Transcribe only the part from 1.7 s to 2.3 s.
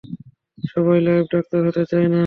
চায় না!